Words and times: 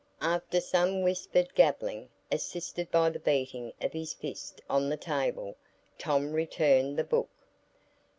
After 0.23 0.59
some 0.59 1.03
whispered 1.03 1.53
gabbling, 1.53 2.09
assisted 2.31 2.89
by 2.89 3.11
the 3.11 3.19
beating 3.19 3.71
of 3.83 3.93
his 3.93 4.15
fist 4.15 4.59
on 4.67 4.89
the 4.89 4.97
table, 4.97 5.55
Tom 5.99 6.33
returned 6.33 6.97
the 6.97 7.03
book. 7.03 7.29